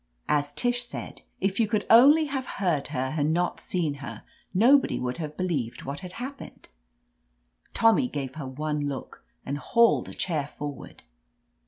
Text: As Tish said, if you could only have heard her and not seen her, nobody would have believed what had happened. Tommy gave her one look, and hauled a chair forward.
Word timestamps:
As 0.27 0.51
Tish 0.51 0.83
said, 0.83 1.21
if 1.39 1.59
you 1.59 1.67
could 1.67 1.85
only 1.87 2.25
have 2.25 2.47
heard 2.57 2.87
her 2.87 3.13
and 3.15 3.31
not 3.31 3.59
seen 3.59 3.93
her, 4.01 4.23
nobody 4.51 4.99
would 4.99 5.17
have 5.17 5.37
believed 5.37 5.83
what 5.83 5.99
had 5.99 6.13
happened. 6.13 6.69
Tommy 7.75 8.07
gave 8.07 8.33
her 8.33 8.47
one 8.47 8.87
look, 8.89 9.23
and 9.45 9.59
hauled 9.59 10.09
a 10.09 10.15
chair 10.15 10.47
forward. 10.47 11.03